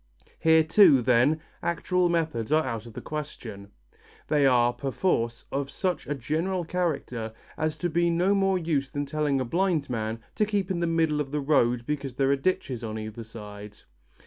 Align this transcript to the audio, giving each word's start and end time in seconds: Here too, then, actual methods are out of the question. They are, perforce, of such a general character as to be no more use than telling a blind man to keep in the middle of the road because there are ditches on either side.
Here 0.39 0.63
too, 0.63 1.03
then, 1.03 1.41
actual 1.61 2.09
methods 2.09 2.51
are 2.51 2.65
out 2.65 2.87
of 2.87 2.93
the 2.93 3.01
question. 3.01 3.69
They 4.29 4.47
are, 4.47 4.73
perforce, 4.73 5.45
of 5.51 5.69
such 5.69 6.07
a 6.07 6.15
general 6.15 6.65
character 6.65 7.33
as 7.55 7.77
to 7.77 7.87
be 7.87 8.09
no 8.09 8.33
more 8.33 8.57
use 8.57 8.89
than 8.89 9.05
telling 9.05 9.39
a 9.39 9.45
blind 9.45 9.91
man 9.91 10.19
to 10.33 10.45
keep 10.47 10.71
in 10.71 10.79
the 10.79 10.87
middle 10.87 11.21
of 11.21 11.29
the 11.29 11.39
road 11.39 11.85
because 11.85 12.15
there 12.15 12.31
are 12.31 12.35
ditches 12.35 12.83
on 12.83 12.97
either 12.97 13.23
side. 13.23 13.77